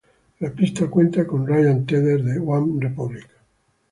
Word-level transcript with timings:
La 0.39 0.49
pista 0.51 0.89
cuenta 0.89 1.27
con 1.27 1.45
Ryan 1.45 1.85
Tedder 1.85 2.23
de 2.23 2.39
OneRepublic. 2.39 3.29